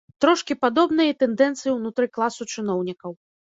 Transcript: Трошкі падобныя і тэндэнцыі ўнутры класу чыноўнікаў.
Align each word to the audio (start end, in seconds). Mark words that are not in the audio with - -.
Трошкі 0.23 0.55
падобныя 0.63 1.11
і 1.13 1.17
тэндэнцыі 1.23 1.75
ўнутры 1.77 2.09
класу 2.19 2.49
чыноўнікаў. 2.55 3.17